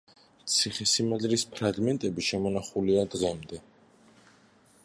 ციხესიმაგრის 0.53 1.43
ფრაგმენტები 1.57 2.27
შემონახულია 2.31 3.07
დღემდე. 3.17 3.65